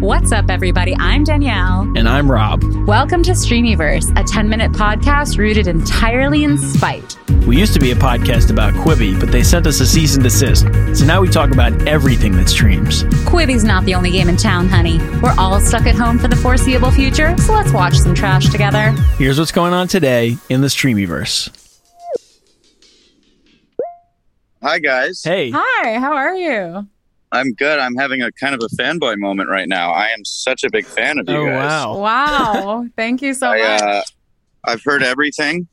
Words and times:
What's 0.00 0.32
up, 0.32 0.48
everybody? 0.48 0.96
I'm 0.98 1.24
Danielle. 1.24 1.82
And 1.94 2.08
I'm 2.08 2.30
Rob. 2.30 2.64
Welcome 2.86 3.22
to 3.24 3.32
Streamyverse, 3.32 4.18
a 4.18 4.24
10 4.24 4.48
minute 4.48 4.72
podcast 4.72 5.36
rooted 5.36 5.66
entirely 5.66 6.42
in 6.42 6.56
spite. 6.56 7.18
We 7.46 7.58
used 7.58 7.74
to 7.74 7.78
be 7.80 7.90
a 7.90 7.94
podcast 7.94 8.50
about 8.50 8.72
Quibi, 8.72 9.20
but 9.20 9.30
they 9.30 9.42
sent 9.42 9.66
us 9.66 9.78
a 9.80 9.86
cease 9.86 10.14
and 10.14 10.24
desist. 10.24 10.62
So 10.98 11.04
now 11.04 11.20
we 11.20 11.28
talk 11.28 11.50
about 11.50 11.86
everything 11.86 12.32
that 12.36 12.48
streams. 12.48 13.02
Quibi's 13.26 13.62
not 13.62 13.84
the 13.84 13.94
only 13.94 14.10
game 14.10 14.30
in 14.30 14.38
town, 14.38 14.68
honey. 14.68 14.96
We're 15.20 15.34
all 15.36 15.60
stuck 15.60 15.84
at 15.86 15.96
home 15.96 16.18
for 16.18 16.28
the 16.28 16.36
foreseeable 16.36 16.90
future, 16.90 17.36
so 17.36 17.52
let's 17.52 17.72
watch 17.72 17.98
some 17.98 18.14
trash 18.14 18.48
together. 18.48 18.92
Here's 19.18 19.38
what's 19.38 19.52
going 19.52 19.74
on 19.74 19.86
today 19.86 20.38
in 20.48 20.62
the 20.62 20.68
Streamyverse. 20.68 21.54
Hi, 24.62 24.78
guys. 24.78 25.22
Hey. 25.22 25.50
Hi, 25.54 25.98
how 25.98 26.14
are 26.14 26.34
you? 26.34 26.88
I'm 27.32 27.52
good. 27.54 27.78
I'm 27.78 27.94
having 27.96 28.22
a 28.22 28.32
kind 28.32 28.54
of 28.54 28.60
a 28.62 28.74
fanboy 28.82 29.16
moment 29.18 29.48
right 29.48 29.68
now. 29.68 29.92
I 29.92 30.06
am 30.08 30.24
such 30.24 30.64
a 30.64 30.70
big 30.70 30.88
fan 30.88 31.18
of 31.18 31.28
you 31.28 31.36
Oh, 31.36 31.46
guys. 31.46 31.54
wow. 31.70 31.98
Wow, 31.98 32.86
thank 32.96 33.22
you 33.22 33.34
so 33.34 33.48
I, 33.50 33.58
much. 33.58 33.82
uh, 33.82 34.02
I've 34.64 34.82
heard 34.84 35.02
everything, 35.02 35.68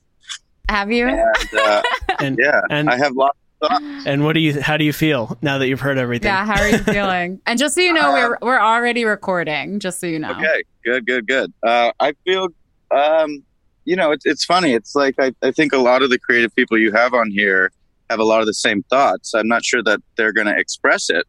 Have 0.70 0.92
you? 0.92 1.08
and 1.08 1.20
uh, 1.60 1.82
And 2.20 2.38
yeah, 2.42 2.62
and 2.70 2.90
I 2.90 2.98
have 2.98 3.14
lots 3.14 3.38
of 3.62 3.70
thoughts. 3.70 3.86
and 4.06 4.24
what 4.24 4.34
do 4.34 4.40
you 4.40 4.62
how 4.62 4.78
do 4.78 4.86
you 4.86 4.94
feel 4.94 5.38
now 5.42 5.58
that 5.58 5.68
you've 5.68 5.82
heard 5.82 5.98
everything? 5.98 6.28
Yeah, 6.30 6.46
how 6.46 6.62
are 6.62 6.70
you 6.70 6.78
feeling? 6.80 7.42
And 7.48 7.58
just 7.58 7.74
so 7.76 7.82
you 7.82 7.92
know, 7.94 8.12
we're 8.14 8.38
we're 8.42 8.60
already 8.62 9.04
recording. 9.06 9.80
Just 9.80 10.00
so 10.00 10.06
you 10.08 10.20
know. 10.20 10.32
Okay, 10.32 10.64
good, 10.86 11.06
good, 11.08 11.28
good. 11.28 11.52
Uh, 11.64 11.92
I 12.00 12.14
feel, 12.24 12.50
um, 12.92 13.44
you 13.86 13.96
know, 13.96 14.12
it's 14.12 14.26
it's 14.26 14.46
funny. 14.46 14.74
It's 14.74 14.94
like 14.96 15.16
I, 15.20 15.34
I 15.42 15.52
think 15.52 15.74
a 15.74 15.78
lot 15.80 16.02
of 16.04 16.10
the 16.12 16.20
creative 16.20 16.56
people 16.56 16.78
you 16.78 16.92
have 16.92 17.14
on 17.16 17.32
here 17.32 17.72
have 18.10 18.20
a 18.20 18.24
lot 18.24 18.40
of 18.42 18.46
the 18.46 18.54
same 18.54 18.84
thoughts. 18.84 19.34
I'm 19.34 19.48
not 19.48 19.66
sure 19.66 19.82
that 19.84 20.00
they're 20.16 20.32
going 20.34 20.48
to 20.48 20.58
express 20.58 21.10
it, 21.10 21.26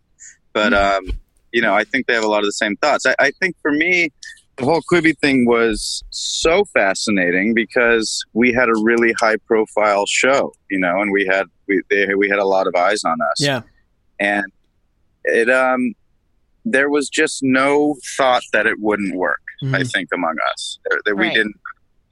but 0.53 0.73
um, 0.75 1.09
you 1.53 1.63
know, 1.63 1.75
I 1.75 1.85
think 1.85 2.07
they 2.07 2.15
have 2.15 2.25
a 2.25 2.29
lot 2.29 2.39
of 2.41 2.45
the 2.47 2.53
same 2.53 2.77
thoughts. 2.77 3.07
I, 3.07 3.15
I 3.19 3.31
think 3.41 3.57
for 3.63 3.73
me, 3.73 4.11
the 4.57 4.65
whole 4.65 4.83
Quibi 4.93 5.17
thing 5.19 5.47
was 5.47 6.03
so 6.11 6.65
fascinating 6.75 7.55
because 7.55 8.25
we 8.33 8.53
had 8.53 8.69
a 8.69 8.79
really 8.83 9.13
high 9.21 9.37
profile 9.47 10.05
show, 10.07 10.53
you 10.71 10.79
know, 10.79 11.01
and 11.01 11.13
we 11.13 11.27
had 11.27 11.47
we 11.69 11.81
they, 11.91 12.15
we 12.15 12.29
had 12.29 12.39
a 12.39 12.45
lot 12.47 12.67
of 12.67 12.75
eyes 12.75 13.03
on 13.05 13.19
us. 13.31 13.41
Yeah. 13.41 13.61
and 14.21 14.45
it 15.25 15.49
um 15.51 15.95
there 16.65 16.91
was 16.91 17.09
just 17.09 17.39
no 17.43 17.97
thought 18.17 18.43
that 18.53 18.67
it 18.67 18.77
wouldn't 18.81 19.15
work 19.15 19.41
Mhm. 19.63 19.75
i 19.75 19.83
think 19.85 20.09
among 20.15 20.37
us. 20.53 20.79
That 21.07 21.17
we 21.17 21.29
didn't 21.35 21.57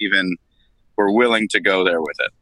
even 0.00 0.36
were 0.96 1.12
willing 1.12 1.46
to 1.50 1.60
go 1.60 1.84
there 1.84 2.00
with 2.00 2.16
it. 2.20 2.32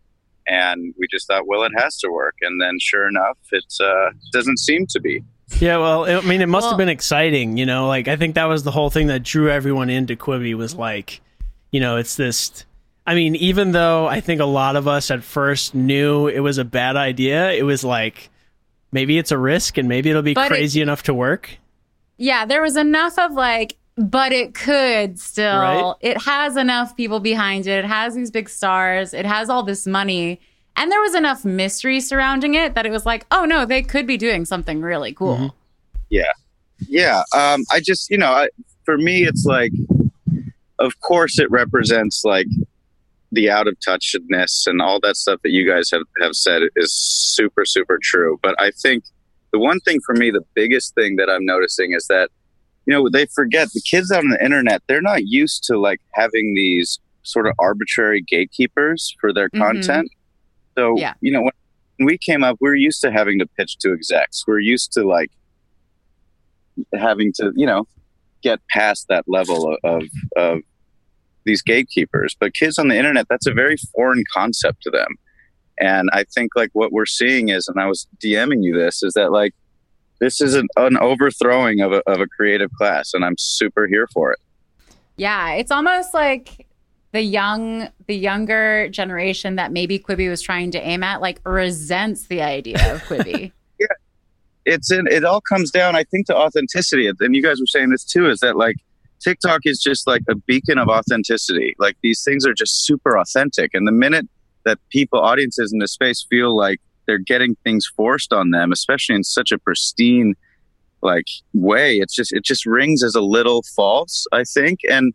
And 0.47 0.95
we 0.99 1.07
just 1.11 1.27
thought 1.29 1.47
well 1.47 1.63
it 1.65 1.73
has 1.77 1.99
to 2.01 2.09
work. 2.11 2.35
And 2.43 2.61
then 2.61 2.79
sure 2.81 3.09
enough 3.09 3.39
it 3.53 3.65
uh, 3.83 4.11
doesn't 4.33 4.59
seem 4.59 4.87
to 4.91 5.01
be 5.01 5.23
Yeah, 5.61 5.77
well, 5.79 6.05
I 6.07 6.21
mean, 6.23 6.41
it 6.41 6.49
must 6.49 6.65
Well- 6.65 6.73
have 6.73 6.79
been 6.79 6.89
exciting, 6.89 7.57
you 7.57 7.67
know. 7.67 7.87
Like, 7.87 8.09
I 8.09 8.17
think 8.17 8.35
that 8.35 8.47
was 8.47 8.63
the 8.63 8.71
whole 8.71 8.91
thing 8.91 9.09
that 9.09 9.23
drew 9.23 9.51
everyone 9.51 9.91
into 9.91 10.17
Quibi 10.17 10.55
was 10.55 10.75
like, 10.75 11.21
you 11.71 11.81
know, 11.81 11.97
it's 11.97 12.17
this. 12.17 12.65
I 13.07 13.15
mean, 13.15 13.37
even 13.37 13.73
though 13.73 14.07
I 14.07 14.21
think 14.21 14.41
a 14.41 14.47
lot 14.47 14.77
of 14.77 14.89
us 14.89 15.11
at 15.11 15.23
first 15.23 15.75
knew 15.75 16.27
it 16.29 16.41
was 16.41 16.57
a 16.59 16.65
bad 16.65 16.97
idea, 16.97 17.53
it 17.53 17.65
was 17.65 17.85
like 17.85 18.31
maybe 18.93 19.19
it's 19.19 19.31
a 19.33 19.39
risk 19.39 19.77
and 19.77 19.89
maybe 19.89 20.09
it'll 20.11 20.23
be 20.23 20.35
But 20.35 20.47
it- 20.47 20.49
crazy 20.49 20.81
enough 20.81 21.03
to 21.05 21.15
work. 21.15 21.59
Yeah, 22.17 22.47
there 22.47 22.63
was 22.63 22.77
enough 22.77 23.19
of 23.19 23.33
like, 23.33 23.77
but 23.97 24.33
it 24.33 24.55
could 24.55 25.19
still. 25.21 25.59
Right. 25.61 25.95
It 26.01 26.23
has 26.23 26.57
enough 26.57 26.97
people 26.97 27.21
behind 27.21 27.67
it. 27.67 27.85
It 27.85 27.85
has 27.85 28.15
these 28.15 28.31
big 28.31 28.49
stars. 28.49 29.13
It 29.13 29.27
has 29.27 29.51
all 29.51 29.63
this 29.63 29.87
money. 29.87 30.41
And 30.77 30.91
there 30.91 31.01
was 31.01 31.15
enough 31.15 31.45
mystery 31.45 32.01
surrounding 32.01 32.55
it 32.55 32.75
that 32.75 32.85
it 32.87 32.91
was 32.91 33.07
like, 33.07 33.27
oh 33.31 33.45
no, 33.45 33.65
they 33.65 33.83
could 33.83 34.07
be 34.07 34.17
doing 34.17 34.45
something 34.45 34.81
really 34.83 35.13
cool. 35.13 35.37
Mhm. 35.37 35.53
yeah 36.89 37.23
um, 37.35 37.65
i 37.71 37.81
just 37.81 38.11
you 38.11 38.19
know 38.19 38.31
I, 38.33 38.49
for 38.85 38.99
me 38.99 39.25
it's 39.25 39.45
like 39.47 39.71
of 40.81 40.99
course 41.01 41.39
it 41.39 41.51
represents 41.51 42.25
like 42.25 42.47
the 43.33 43.49
out 43.51 43.69
of 43.69 43.77
touchedness 43.79 44.67
and 44.67 44.83
all 44.83 44.99
that 45.01 45.17
stuff 45.17 45.41
that 45.45 45.51
you 45.51 45.67
guys 45.69 45.91
have, 45.93 46.03
have 46.21 46.35
said 46.35 46.63
is 46.77 46.93
super 46.93 47.65
super 47.65 47.99
true 48.03 48.39
but 48.43 48.55
i 48.61 48.71
think 48.83 49.05
the 49.53 49.59
one 49.59 49.79
thing 49.81 50.01
for 50.05 50.15
me 50.15 50.31
the 50.31 50.45
biggest 50.55 50.95
thing 50.95 51.17
that 51.17 51.31
i'm 51.31 51.47
noticing 51.47 51.93
is 51.93 52.07
that 52.09 52.29
you 52.87 52.93
know 52.93 53.09
they 53.09 53.27
forget 53.27 53.69
the 53.73 53.81
kids 53.81 54.11
out 54.11 54.25
on 54.25 54.31
the 54.31 54.45
internet 54.45 54.83
they're 54.89 55.01
not 55.01 55.27
used 55.27 55.63
to 55.65 55.79
like 55.79 56.01
having 56.13 56.55
these 56.55 56.99
sort 57.23 57.47
of 57.47 57.55
arbitrary 57.59 58.21
gatekeepers 58.21 59.17
for 59.21 59.33
their 59.33 59.49
Mhm. 59.51 59.59
content 59.59 60.11
so 60.77 60.95
Yeah. 60.99 61.15
you 61.21 61.31
know 61.33 61.43
when 61.43 62.07
we 62.07 62.19
came 62.19 62.43
up 62.45 62.57
we 62.61 62.69
are 62.69 62.75
used 62.75 63.01
to 63.03 63.11
having 63.13 63.39
to 63.39 63.47
pitch 63.47 63.79
to 63.79 63.93
execs. 63.93 64.45
We're 64.47 64.59
used 64.59 64.93
to 64.93 65.05
like 65.07 65.31
having 66.95 67.33
to 67.37 67.53
you 67.55 67.67
know 67.67 67.87
get 68.43 68.61
past 68.69 69.07
that 69.09 69.25
level 69.27 69.73
of, 69.73 69.79
of 69.85 70.03
of 70.37 70.59
these 71.45 71.63
gatekeepers. 71.63 72.37
But 72.39 72.55
kids 72.55 72.79
on 72.79 72.89
the 72.89 72.97
internet 72.97 73.27
that's 73.29 73.47
a 73.47 73.53
very 73.53 73.77
foreign 73.95 74.25
concept 74.33 74.83
to 74.83 74.91
them. 74.91 75.17
And 75.79 76.09
i 76.13 76.25
think 76.35 76.53
like 76.55 76.71
what 76.73 76.93
we're 76.93 77.05
seeing 77.07 77.49
is 77.49 77.67
and 77.69 77.81
i 77.81 77.87
was 77.87 78.07
dming 78.25 78.63
you 78.63 78.79
this 78.79 79.03
is 79.03 79.15
that 79.15 79.33
like 79.33 79.53
this 80.21 80.41
is 80.41 80.55
an, 80.55 80.69
an 80.77 80.97
overthrowing 80.99 81.81
of 81.81 81.93
a, 81.93 82.01
of 82.09 82.21
a 82.21 82.29
creative 82.29 82.71
class 82.79 83.13
and 83.13 83.25
i'm 83.25 83.35
super 83.37 83.89
here 83.89 84.07
for 84.13 84.31
it. 84.33 84.39
Yeah, 85.17 85.53
it's 85.55 85.71
almost 85.73 86.15
like 86.15 86.67
the 87.15 87.23
young, 87.23 87.89
the 88.09 88.17
younger 88.17 88.89
generation 88.89 89.55
that 89.55 89.71
maybe 89.71 90.01
Quibi 90.01 90.29
was 90.29 90.43
trying 90.43 90.73
to 90.73 90.81
aim 90.81 91.05
at, 91.05 91.21
like 91.21 91.41
resents 91.47 92.27
the 92.27 92.43
idea 92.43 92.93
of 92.93 93.01
Quibi. 93.05 93.53
yeah. 93.79 93.87
it's 94.65 94.91
in 94.91 95.07
it 95.07 95.25
all 95.25 95.41
comes 95.41 95.71
down 95.71 95.95
i 95.95 96.03
think 96.05 96.27
to 96.27 96.35
authenticity 96.35 97.07
and 97.07 97.35
you 97.37 97.43
guys 97.43 97.61
were 97.61 97.67
saying 97.67 97.91
this 97.91 98.05
too 98.05 98.29
is 98.29 98.41
that 98.41 98.57
like 98.57 98.77
tiktok 99.21 99.61
is 99.65 99.81
just 99.81 100.07
like 100.07 100.23
a 100.29 100.35
beacon 100.35 100.79
of 100.79 100.89
authenticity 100.89 101.75
like 101.79 101.97
these 102.03 102.23
things 102.25 102.47
are 102.47 102.55
just 102.55 102.85
super 102.85 103.19
authentic 103.19 103.71
and 103.75 103.87
the 103.87 103.93
minute 103.93 104.27
that 104.65 104.79
people 104.91 105.21
audiences 105.21 105.73
in 105.73 105.81
this 105.81 105.93
space 105.93 106.27
feel 106.31 106.57
like 106.57 106.81
they're 107.07 107.19
getting 107.19 107.57
things 107.65 107.87
forced 107.97 108.33
on 108.33 108.51
them 108.51 108.73
especially 108.73 109.15
in 109.15 109.25
such 109.25 109.53
a 109.53 109.59
pristine 109.59 110.35
like 111.03 111.27
way 111.53 111.97
it's 111.97 112.15
just 112.15 112.33
it 112.33 112.45
just 112.45 112.65
rings 112.65 113.03
as 113.05 113.15
a 113.15 113.21
little 113.21 113.63
false 113.77 114.27
i 114.33 114.43
think 114.45 114.81
and 114.89 115.13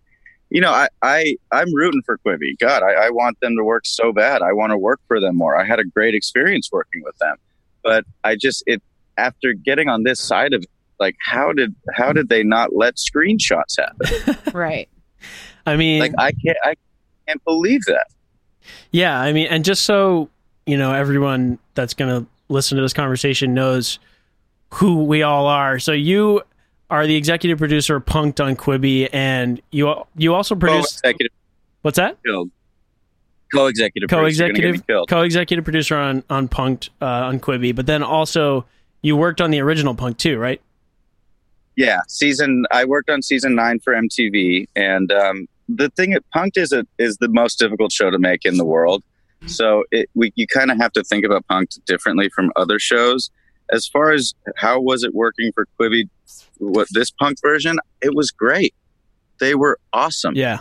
you 0.50 0.62
know 0.62 0.72
i 0.72 0.88
i 1.02 1.36
i'm 1.52 1.74
rooting 1.74 2.02
for 2.06 2.18
quibi. 2.18 2.58
God 2.60 2.84
I, 2.84 3.08
I 3.08 3.10
want 3.10 3.40
them 3.40 3.56
to 3.58 3.64
work 3.64 3.86
so 3.86 4.12
bad. 4.12 4.42
I 4.42 4.54
want 4.54 4.72
to 4.72 4.78
work 4.78 5.00
for 5.08 5.20
them 5.20 5.38
more. 5.38 5.60
I 5.60 5.66
had 5.66 5.80
a 5.80 5.86
great 5.86 6.16
experience 6.16 6.70
working 6.72 7.02
with 7.04 7.18
them. 7.18 7.38
But 7.84 8.06
i 8.24 8.36
just 8.36 8.64
it 8.68 8.82
after 9.18 9.54
getting 9.54 9.90
on 9.90 10.04
this 10.04 10.20
side 10.20 10.54
of 10.54 10.64
it, 10.64 10.70
like 11.00 11.16
how 11.26 11.54
did 11.54 11.76
how 11.94 12.14
did 12.14 12.30
they 12.30 12.44
not 12.44 12.76
let 12.76 12.96
screenshots 12.96 13.78
happen? 13.78 14.38
Right. 14.54 14.90
I 15.66 15.76
mean, 15.76 16.00
like 16.00 16.14
i 16.18 16.32
can't 16.32 16.58
i 16.64 16.76
can't 17.28 17.44
believe 17.44 17.82
that. 17.86 18.08
Yeah, 18.92 19.20
I 19.20 19.34
mean, 19.34 19.48
and 19.48 19.64
just 19.64 19.84
so 19.86 20.30
you 20.70 20.78
know, 20.78 20.94
everyone 20.94 21.58
that's 21.74 21.96
going 21.96 22.24
to 22.24 22.30
listen 22.48 22.76
to 22.76 22.84
this 22.84 22.94
conversation 22.94 23.56
knows 23.56 23.98
who 24.76 25.04
we 25.04 25.24
all 25.24 25.48
are. 25.48 25.80
So 25.80 25.94
you 25.94 26.44
are 26.90 27.06
the 27.06 27.16
executive 27.16 27.58
producer 27.58 27.98
of 27.98 28.06
Punked 28.06 28.44
on 28.44 28.56
Quibi, 28.56 29.10
and 29.14 29.62
you 29.72 29.94
you 30.16 30.34
also 30.34 30.56
produce 30.56 31.02
what's 31.82 31.98
that? 31.98 32.18
killed. 32.26 32.52
Co-executive 33.54 34.10
producer, 34.10 34.46
you're 34.46 34.54
gonna 34.54 34.62
get 34.62 34.72
me 34.74 34.78
Co-executive 34.80 35.08
co-executive 35.10 35.64
producer 35.64 35.96
on 35.98 36.24
on 36.30 36.48
Punked 36.48 36.90
uh, 37.02 37.06
on 37.06 37.40
Quibi, 37.40 37.76
but 37.76 37.86
then 37.86 38.04
also 38.04 38.66
you 39.02 39.16
worked 39.16 39.42
on 39.42 39.52
the 39.52 39.60
original 39.62 39.96
Punk 39.96 40.18
too, 40.18 40.38
right? 40.38 40.62
yeah 41.76 42.00
season 42.08 42.66
i 42.72 42.84
worked 42.84 43.12
on 43.12 43.22
season 43.22 43.54
nine 43.54 43.80
for 43.80 43.94
mtv 43.94 44.68
and 44.76 45.12
um, 45.12 45.48
the 45.70 45.90
thing 45.92 46.14
at 46.14 46.24
punked 46.36 46.58
is 46.58 46.72
a, 46.72 46.86
is 46.98 47.18
the 47.18 47.28
most 47.30 47.60
difficult 47.60 47.92
show 47.92 48.10
to 48.10 48.18
make 48.18 48.44
in 48.44 48.58
the 48.58 48.66
world. 48.66 49.04
So 49.46 49.84
it, 49.92 50.10
we, 50.16 50.34
you 50.36 50.48
kind 50.48 50.72
of 50.72 50.78
have 50.78 50.92
to 50.94 51.04
think 51.04 51.24
about 51.24 51.48
punked 51.48 51.84
differently 51.86 52.30
from 52.30 52.52
other 52.56 52.80
shows 52.80 53.30
as 53.72 53.88
far 53.88 54.12
as 54.12 54.34
how 54.58 54.80
was 54.80 55.04
it 55.04 55.14
working 55.14 55.52
for 55.54 55.66
quibi 55.80 56.10
what 56.58 56.88
this 56.92 57.12
punk 57.12 57.38
version 57.42 57.78
it 58.02 58.14
was 58.16 58.32
great 58.32 58.74
they 59.40 59.56
were 59.56 59.80
awesome 59.94 60.36
Yeah. 60.36 60.60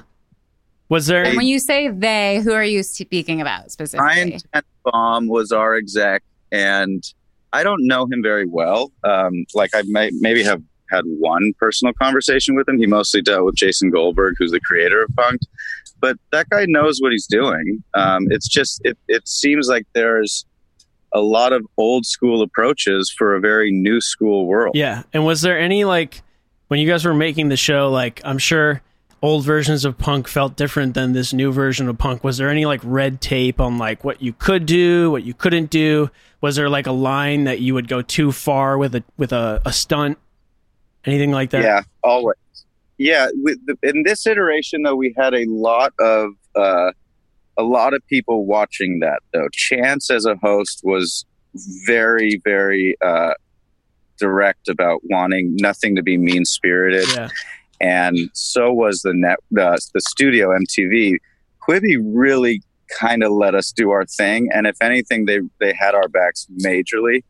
Was 0.88 1.06
there? 1.06 1.25
And 1.25 1.37
when 1.37 1.47
you 1.47 1.59
say 1.59 1.88
they, 1.88 2.41
who 2.43 2.53
are 2.53 2.65
you 2.65 2.83
speaking 2.83 3.41
about 3.41 3.71
specifically? 3.71 4.06
Ryan 4.06 4.41
Tenenbaum 4.87 5.29
was 5.29 5.53
our 5.53 5.77
exec, 5.77 6.23
and 6.50 7.05
I 7.53 7.62
don't 7.62 7.87
know 7.87 8.06
him 8.06 8.23
very 8.23 8.47
well. 8.47 8.91
Um, 9.05 9.44
like 9.55 9.71
I 9.75 9.83
may, 9.87 10.11
maybe 10.15 10.43
have 10.44 10.62
had 10.91 11.05
one 11.05 11.53
personal 11.59 11.93
conversation 11.93 12.56
with 12.56 12.67
him. 12.67 12.79
He 12.79 12.87
mostly 12.87 13.21
dealt 13.21 13.44
with 13.44 13.55
Jason 13.55 13.91
Goldberg, 13.91 14.37
who's 14.38 14.50
the 14.50 14.61
creator 14.61 15.03
of 15.03 15.11
Punked. 15.11 15.44
But 16.00 16.17
that 16.33 16.49
guy 16.49 16.65
knows 16.67 17.00
what 17.00 17.12
he's 17.12 17.27
doing. 17.27 17.83
Um, 17.93 18.27
it's 18.31 18.49
just 18.49 18.81
it, 18.85 18.97
it 19.09 19.29
seems 19.29 19.69
like 19.69 19.87
there's 19.93 20.47
a 21.13 21.21
lot 21.21 21.53
of 21.53 21.67
old 21.77 22.07
school 22.07 22.43
approaches 22.43 23.15
for 23.17 23.35
a 23.35 23.41
very 23.41 23.71
new 23.71 24.01
school 24.01 24.47
world. 24.47 24.77
Yeah. 24.77 25.03
And 25.13 25.25
was 25.25 25.43
there 25.43 25.59
any 25.59 25.85
like 25.85 26.23
when 26.69 26.81
you 26.81 26.89
guys 26.89 27.05
were 27.05 27.15
making 27.15 27.49
the 27.49 27.57
show, 27.57 27.91
like 27.91 28.21
I'm 28.25 28.39
sure 28.39 28.83
old 29.23 29.45
versions 29.45 29.85
of 29.85 29.99
punk 29.99 30.29
felt 30.29 30.57
different 30.57 30.95
than 30.95 31.13
this 31.13 31.33
new 31.33 31.51
version 31.51 31.89
of 31.89 31.99
punk. 31.99 32.23
Was 32.23 32.37
there 32.37 32.51
any 32.51 32.67
like 32.67 32.81
red 32.85 33.21
tape 33.21 33.61
on 33.61 33.79
like 33.79 34.05
what 34.05 34.23
you 34.23 34.33
could 34.33 34.67
do, 34.67 35.11
what 35.11 35.25
you 35.25 35.35
couldn't 35.35 35.71
do? 35.71 36.11
Was 36.41 36.57
there 36.57 36.69
like 36.69 36.87
a 36.87 36.93
line 36.93 37.45
that 37.45 37.61
you 37.61 37.75
would 37.75 37.89
go 37.89 38.01
too 38.03 38.31
far 38.31 38.79
with 38.79 38.95
a 38.95 39.03
with 39.17 39.33
a, 39.33 39.61
a 39.65 39.73
stunt? 39.73 40.19
anything 41.09 41.31
like 41.31 41.51
that? 41.51 41.63
Yeah, 41.63 41.83
always. 42.03 42.37
Yeah, 42.99 43.29
with 43.35 43.59
the, 43.67 43.77
in 43.83 44.03
this 44.03 44.27
iteration 44.27 44.83
though, 44.83 44.97
we 44.97 45.15
had 45.17 45.35
a 45.35 45.45
lot 45.47 45.93
of 45.99 46.33
uh, 46.55 46.93
a 47.59 47.63
lot 47.65 47.93
of 47.93 48.07
people 48.07 48.47
watching 48.47 49.01
that 49.01 49.21
though. 49.33 49.49
Chance 49.53 50.11
as 50.11 50.25
a 50.25 50.37
host 50.37 50.81
was 50.85 51.27
very, 51.87 52.41
very 52.45 52.97
uh, 53.05 53.35
direct 54.19 54.69
about 54.69 55.01
wanting 55.05 55.57
nothing 55.61 55.97
to 55.97 56.03
be 56.03 56.17
mean 56.17 56.45
spirited, 56.45 57.09
Yeah. 57.15 57.29
and 57.81 58.17
so 58.33 58.73
was 58.73 59.03
the 59.03 59.13
net 59.15 59.39
the, 59.51 59.79
the 59.95 60.01
studio 60.01 60.49
MTV. 60.51 61.17
Quibi 61.67 61.97
really 62.03 62.63
kind 62.99 63.23
of 63.23 63.33
let 63.33 63.55
us 63.55 63.73
do 63.73 63.91
our 63.91 64.07
thing, 64.07 64.49
and 64.53 64.67
if 64.67 64.77
anything, 64.81 65.27
they 65.27 65.41
they 65.61 65.73
had 65.73 65.95
our 65.95 66.09
backs 66.09 66.47
majorly. 66.65 67.23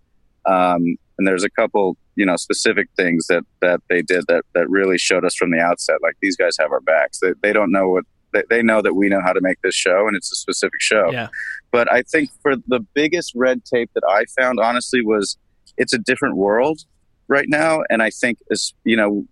Um, 0.46 0.96
and 1.18 1.26
there's 1.26 1.42
a 1.44 1.50
couple, 1.50 1.96
you 2.14 2.24
know, 2.24 2.36
specific 2.36 2.88
things 2.96 3.26
that 3.26 3.44
that 3.60 3.80
they 3.90 4.02
did 4.02 4.24
that 4.28 4.44
that 4.54 4.68
really 4.70 4.98
showed 4.98 5.24
us 5.24 5.34
from 5.34 5.50
the 5.50 5.58
outset, 5.58 5.96
like 6.02 6.16
these 6.22 6.36
guys 6.36 6.56
have 6.60 6.70
our 6.72 6.80
backs. 6.80 7.18
They 7.20 7.32
they 7.42 7.52
don't 7.52 7.72
know 7.72 7.88
what 7.88 8.04
they, 8.32 8.42
they 8.50 8.62
know 8.62 8.82
that 8.82 8.94
we 8.94 9.08
know 9.08 9.20
how 9.22 9.32
to 9.32 9.40
make 9.40 9.60
this 9.62 9.74
show, 9.74 10.06
and 10.06 10.16
it's 10.16 10.30
a 10.32 10.36
specific 10.36 10.80
show. 10.80 11.10
Yeah. 11.10 11.28
But 11.70 11.90
I 11.92 12.02
think 12.02 12.30
for 12.42 12.54
the 12.56 12.80
biggest 12.94 13.32
red 13.34 13.64
tape 13.64 13.90
that 13.94 14.04
I 14.08 14.24
found, 14.40 14.58
honestly, 14.60 15.02
was 15.04 15.36
it's 15.76 15.92
a 15.92 15.98
different 15.98 16.36
world 16.36 16.80
right 17.28 17.46
now, 17.48 17.82
and 17.90 18.02
I 18.02 18.10
think 18.10 18.38
is 18.50 18.74
you 18.84 18.96
know 18.96 19.26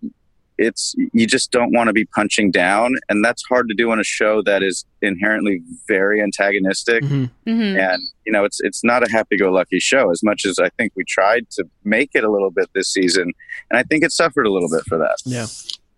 it's 0.58 0.94
you 1.12 1.26
just 1.26 1.50
don't 1.50 1.70
want 1.74 1.88
to 1.88 1.92
be 1.92 2.06
punching 2.06 2.50
down 2.50 2.94
and 3.10 3.22
that's 3.22 3.42
hard 3.46 3.68
to 3.68 3.74
do 3.74 3.90
on 3.90 4.00
a 4.00 4.04
show 4.04 4.40
that 4.40 4.62
is 4.62 4.86
inherently 5.02 5.60
very 5.86 6.22
antagonistic 6.22 7.02
Mhm. 7.04 7.28
Mhm. 7.46 7.78
and 7.78 8.00
you 8.24 8.32
know 8.32 8.42
it's 8.42 8.58
it's 8.60 8.82
not 8.82 9.06
a 9.06 9.10
happy-go-lucky 9.12 9.78
show 9.80 10.10
as 10.10 10.22
much 10.22 10.46
as 10.46 10.58
i 10.58 10.70
think 10.78 10.92
we 10.96 11.04
tried 11.04 11.50
to 11.50 11.64
make 11.84 12.12
it 12.14 12.24
a 12.24 12.30
little 12.30 12.50
bit 12.50 12.70
this 12.74 12.90
season 12.90 13.34
and 13.68 13.78
i 13.78 13.82
think 13.82 14.02
it 14.02 14.12
suffered 14.12 14.46
a 14.46 14.50
little 14.50 14.70
bit 14.70 14.82
for 14.88 14.96
that 14.96 15.16
Yeah. 15.26 15.44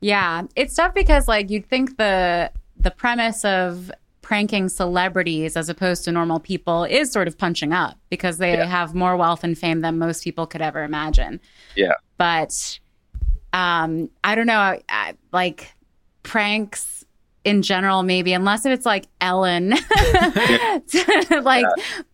Yeah, 0.01 0.43
it's 0.57 0.75
tough 0.75 0.93
because 0.93 1.29
like 1.29 1.51
you'd 1.51 1.69
think 1.69 1.97
the 1.97 2.51
the 2.81 2.91
premise 2.91 3.45
of 3.45 3.91
pranking 4.23 4.69
celebrities 4.69 5.57
as 5.57 5.69
opposed 5.69 6.05
to 6.05 6.13
normal 6.13 6.39
people 6.39 6.85
is 6.85 7.11
sort 7.11 7.27
of 7.27 7.39
punching 7.39 7.73
up 7.73 7.97
because 8.11 8.39
they 8.39 8.53
Yeah. 8.53 8.67
have 8.67 8.95
more 8.95 9.17
wealth 9.17 9.43
and 9.43 9.57
fame 9.57 9.81
than 9.81 9.99
most 9.99 10.23
people 10.23 10.47
could 10.47 10.61
ever 10.61 10.83
imagine. 10.83 11.41
Yeah. 11.75 11.95
But 12.19 12.79
um 13.53 14.11
I 14.23 14.35
don't 14.35 14.47
know, 14.47 14.59
I, 14.59 14.83
I, 14.91 15.15
like 15.33 15.73
pranks 16.25 17.05
in 17.45 17.63
general 17.63 18.03
maybe 18.03 18.35
unless 18.35 18.67
if 18.67 18.73
it's 18.73 18.85
like 18.85 19.07
Ellen 19.23 19.71
like 21.43 21.65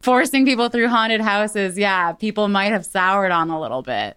forcing 0.00 0.44
people 0.44 0.68
through 0.68 0.88
haunted 0.88 1.20
houses, 1.20 1.76
yeah, 1.76 2.12
people 2.12 2.46
might 2.48 2.70
have 2.72 2.86
soured 2.86 3.32
on 3.32 3.50
a 3.50 3.60
little 3.60 3.82
bit. 3.82 4.16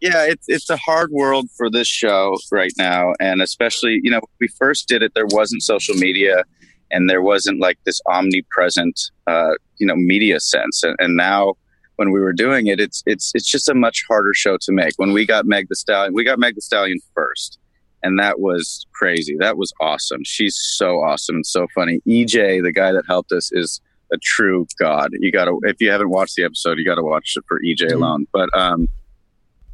Yeah 0.00 0.24
it's 0.26 0.46
it's 0.48 0.70
a 0.70 0.76
hard 0.76 1.10
world 1.10 1.48
for 1.56 1.70
this 1.70 1.88
show 1.88 2.36
right 2.52 2.72
now 2.78 3.12
and 3.20 3.40
especially 3.42 4.00
you 4.02 4.10
know 4.10 4.20
we 4.40 4.48
first 4.48 4.88
did 4.88 5.02
it 5.02 5.12
there 5.14 5.26
wasn't 5.26 5.62
social 5.62 5.94
media 5.94 6.44
and 6.90 7.08
there 7.08 7.22
wasn't 7.22 7.60
like 7.60 7.78
this 7.84 8.00
omnipresent 8.08 9.00
uh, 9.26 9.52
you 9.78 9.86
know 9.86 9.96
media 9.96 10.38
sense 10.40 10.82
and, 10.82 10.96
and 10.98 11.16
now 11.16 11.54
when 11.96 12.10
we 12.10 12.20
were 12.20 12.32
doing 12.32 12.66
it 12.66 12.80
it's 12.80 13.02
it's 13.06 13.32
it's 13.34 13.48
just 13.48 13.68
a 13.68 13.74
much 13.74 14.04
harder 14.08 14.34
show 14.34 14.56
to 14.60 14.72
make. 14.72 14.92
When 14.96 15.12
we 15.12 15.24
got 15.24 15.46
Meg 15.46 15.68
Thee 15.68 15.74
Stallion 15.76 16.12
we 16.12 16.24
got 16.24 16.38
Meg 16.38 16.54
Thee 16.56 16.60
Stallion 16.60 16.98
first 17.14 17.58
and 18.02 18.18
that 18.18 18.38
was 18.40 18.84
crazy. 18.92 19.34
That 19.38 19.56
was 19.56 19.72
awesome. 19.80 20.22
She's 20.24 20.56
so 20.56 20.96
awesome 21.02 21.36
and 21.36 21.46
so 21.46 21.66
funny. 21.74 22.00
Ej 22.06 22.62
the 22.62 22.72
guy 22.72 22.92
that 22.92 23.04
helped 23.08 23.32
us 23.32 23.50
is 23.52 23.80
a 24.12 24.18
true 24.18 24.66
god. 24.78 25.10
You 25.18 25.32
gotta 25.32 25.56
if 25.62 25.76
you 25.80 25.90
haven't 25.90 26.10
watched 26.10 26.34
the 26.34 26.44
episode 26.44 26.78
you 26.78 26.84
gotta 26.84 27.02
watch 27.02 27.34
it 27.36 27.44
for 27.48 27.60
ej 27.60 27.80
Mhm. 27.80 27.92
alone. 27.94 28.26
But 28.32 28.48
um 28.54 28.88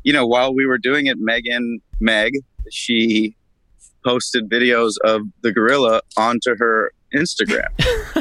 you 0.02 0.12
know, 0.12 0.26
while 0.26 0.54
we 0.54 0.66
were 0.66 0.78
doing 0.78 1.06
it, 1.06 1.18
Megan, 1.18 1.80
Meg, 2.00 2.34
she 2.70 3.36
posted 4.04 4.48
videos 4.48 4.94
of 5.04 5.22
the 5.42 5.52
gorilla 5.52 6.00
onto 6.16 6.56
her 6.56 6.92
Instagram. 7.14 7.68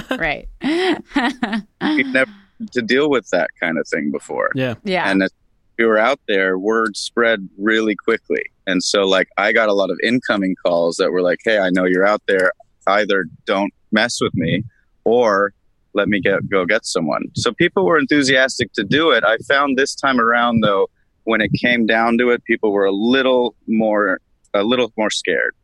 right. 0.20 0.48
We've 0.62 2.08
never 2.08 2.32
had 2.60 2.72
to 2.74 2.82
deal 2.82 3.10
with 3.10 3.30
that 3.30 3.50
kind 3.60 3.78
of 3.78 3.88
thing 3.88 4.12
before. 4.12 4.52
Yeah. 4.56 4.76
yeah. 4.84 5.10
And 5.10 5.24
as 5.24 5.32
we 5.78 5.86
were 5.86 5.98
out 5.98 6.20
there, 6.28 6.58
word 6.58 6.98
spread 6.98 7.48
really 7.58 7.96
quickly. 7.96 8.44
And 8.68 8.84
so, 8.84 9.02
like, 9.02 9.30
I 9.38 9.54
got 9.54 9.70
a 9.70 9.74
lot 9.74 9.90
of 9.90 9.98
incoming 10.04 10.56
calls 10.64 10.98
that 10.98 11.12
were 11.12 11.22
like, 11.22 11.40
hey, 11.44 11.60
I 11.60 11.70
know 11.70 11.86
you're 11.86 12.06
out 12.06 12.22
there. 12.28 12.52
Either 12.86 13.26
don't 13.46 13.74
mess 13.92 14.20
with 14.22 14.34
me 14.36 14.64
or 15.04 15.54
let 15.94 16.08
me 16.08 16.20
get 16.20 16.48
go 16.50 16.66
get 16.66 16.86
someone. 16.86 17.24
So 17.36 17.52
people 17.54 17.86
were 17.86 17.98
enthusiastic 17.98 18.74
to 18.74 18.84
do 18.84 19.12
it. 19.12 19.24
I 19.24 19.38
found 19.48 19.78
this 19.78 19.96
time 19.96 20.20
around 20.20 20.62
though, 20.62 20.88
when 21.24 21.42
it 21.42 21.52
came 21.54 21.86
down 21.86 22.18
to 22.18 22.30
it, 22.30 22.44
people 22.46 22.72
were 22.72 22.86
a 22.86 22.92
little 22.92 23.56
more 23.68 24.20
a 24.54 24.64
little 24.64 24.92
more 24.98 25.10
scared. 25.10 25.56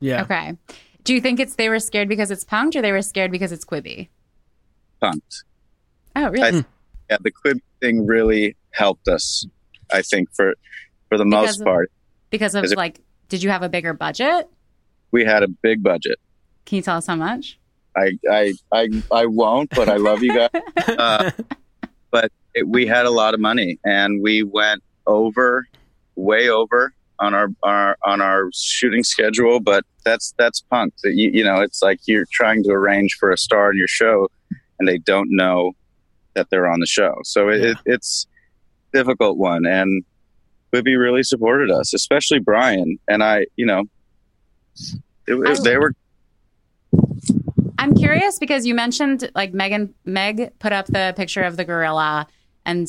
Yeah. 0.00 0.22
Okay. 0.22 0.56
Do 1.04 1.14
you 1.14 1.20
think 1.20 1.40
it's 1.40 1.54
they 1.54 1.68
were 1.68 1.78
scared 1.78 2.08
because 2.08 2.30
it's 2.30 2.44
punked 2.44 2.74
or 2.76 2.82
they 2.82 2.92
were 2.92 3.02
scared 3.02 3.30
because 3.30 3.52
it's 3.52 3.64
Quibi? 3.64 4.08
Punked. 5.02 5.44
Oh, 6.14 6.28
really? 6.30 6.58
I- 6.60 6.64
Yeah, 7.10 7.18
the 7.20 7.30
quib 7.30 7.60
thing 7.80 8.04
really 8.06 8.56
helped 8.72 9.06
us, 9.06 9.46
I 9.92 10.02
think, 10.02 10.28
for 10.34 10.54
for 11.08 11.16
the 11.18 11.24
Because 11.24 11.46
most 11.46 11.60
of- 11.60 11.64
part. 11.66 11.92
because 12.30 12.54
of 12.56 12.64
is 12.64 12.72
it- 12.72 12.76
like, 12.78 13.00
did 13.28 13.42
you 13.42 13.50
have 13.50 13.62
a 13.62 13.68
bigger 13.68 13.92
budget? 13.94 14.48
We 15.12 15.24
had 15.24 15.42
a 15.44 15.48
big 15.48 15.82
budget. 15.84 16.18
Can 16.64 16.76
you 16.76 16.82
tell 16.82 16.96
us 16.96 17.06
how 17.06 17.14
much? 17.16 17.58
I 17.96 18.18
I 18.30 18.54
I, 18.72 18.88
I 19.12 19.26
won't, 19.26 19.70
but 19.70 19.88
I 19.88 19.96
love 19.96 20.22
you 20.22 20.34
guys. 20.34 20.50
Uh, 20.98 21.30
but 22.10 22.32
it, 22.54 22.66
we 22.66 22.86
had 22.86 23.06
a 23.06 23.10
lot 23.10 23.34
of 23.34 23.40
money, 23.40 23.78
and 23.84 24.20
we 24.22 24.42
went 24.42 24.82
over, 25.06 25.66
way 26.16 26.48
over 26.48 26.92
on 27.18 27.32
our, 27.34 27.48
our 27.62 27.96
on 28.04 28.20
our 28.20 28.50
shooting 28.54 29.02
schedule. 29.04 29.60
But 29.60 29.84
that's 30.04 30.34
that's 30.38 30.60
punk. 30.62 30.94
That 31.02 31.14
you 31.14 31.30
you 31.32 31.44
know, 31.44 31.60
it's 31.60 31.82
like 31.82 32.00
you're 32.06 32.26
trying 32.32 32.62
to 32.64 32.70
arrange 32.70 33.16
for 33.18 33.30
a 33.30 33.38
star 33.38 33.70
in 33.70 33.78
your 33.78 33.88
show, 33.88 34.28
and 34.78 34.86
they 34.88 34.98
don't 34.98 35.28
know 35.30 35.72
that 36.34 36.48
they're 36.50 36.68
on 36.70 36.80
the 36.80 36.86
show. 36.86 37.14
So 37.24 37.48
it, 37.48 37.60
Yeah. 37.62 37.70
it, 37.70 37.76
it's 37.86 38.26
difficult 38.92 39.38
one, 39.38 39.64
and 39.66 40.04
Quibi 40.72 40.98
really 40.98 41.22
supported 41.22 41.70
us, 41.70 41.94
especially 41.94 42.38
Brian 42.40 42.98
and 43.08 43.22
I. 43.22 43.46
You 43.56 43.66
know, 43.66 43.84
it, 45.26 45.34
was 45.34 45.60
I- 45.60 45.62
they 45.62 45.78
were 45.78 45.92
I'm 47.78 47.94
curious 47.94 48.38
because 48.38 48.66
you 48.66 48.74
mentioned 48.74 49.30
like 49.34 49.52
Megan 49.52 49.94
Meg 50.04 50.58
put 50.58 50.72
up 50.72 50.86
the 50.86 51.14
picture 51.16 51.42
of 51.42 51.56
the 51.56 51.64
gorilla 51.64 52.26
and 52.64 52.88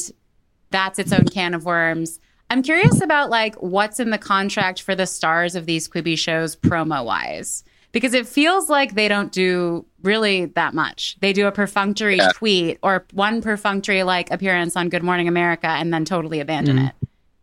that's 0.72 1.00
its 1.00 1.12
own 1.12 1.26
can 1.26 1.54
of 1.54 1.66
worms. 1.66 2.20
I'm 2.50 2.62
curious 2.64 3.02
about 3.02 3.30
like 3.30 3.56
what's 3.56 4.00
in 4.00 4.10
the 4.10 4.18
contract 4.18 4.82
for 4.82 4.96
the 4.96 5.06
stars 5.06 5.56
of 5.56 5.66
these 5.66 5.88
Quibi 5.88 6.18
shows 6.18 6.56
promo 6.56 7.04
wise. 7.04 7.64
Because 7.94 8.14
it 8.14 8.28
feels 8.28 8.70
like 8.70 8.94
they 8.96 9.08
don't 9.08 9.32
do 9.32 9.86
really 10.04 10.46
that 10.46 10.74
much. 10.74 11.18
They 11.22 11.34
do 11.34 11.48
a 11.48 11.52
perfunctory 11.52 12.18
Yeah. 12.18 12.32
tweet 12.34 12.78
or 12.84 13.06
one 13.14 13.42
perfunctory 13.42 14.04
like 14.04 14.30
appearance 14.30 14.76
on 14.76 14.90
Good 14.90 15.04
Morning 15.04 15.28
America 15.28 15.68
and 15.68 15.94
then 15.94 16.06
totally 16.06 16.40
abandon 16.40 16.78
Mhm. 16.78 16.90
it. 16.90 16.96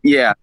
Yeah, 0.03 0.33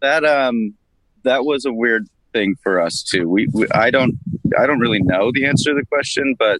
that 0.00 0.24
um, 0.24 0.74
that 1.22 1.44
was 1.44 1.64
a 1.64 1.72
weird 1.72 2.06
thing 2.32 2.56
for 2.62 2.80
us 2.80 3.02
too. 3.02 3.28
We, 3.28 3.46
we 3.52 3.66
I 3.72 3.90
don't 3.90 4.14
I 4.58 4.66
don't 4.66 4.80
really 4.80 5.00
know 5.02 5.30
the 5.32 5.46
answer 5.46 5.70
to 5.70 5.74
the 5.76 5.86
question, 5.86 6.34
but 6.38 6.58